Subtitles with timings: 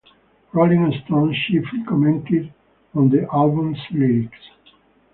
[0.51, 2.51] "Rolling Stone" chiefly commented
[2.95, 4.49] on the album's lyrics.